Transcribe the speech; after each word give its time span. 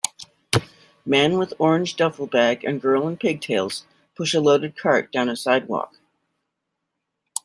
Man 1.05 1.37
with 1.37 1.53
orange 1.59 1.95
duffel 1.95 2.25
bag 2.25 2.63
and 2.63 2.81
girl 2.81 3.07
in 3.07 3.17
pigtails 3.17 3.85
push 4.15 4.33
a 4.33 4.39
loaded 4.41 4.75
cart 4.75 5.11
down 5.11 5.29
a 5.29 5.35
sidewalk. 5.35 5.93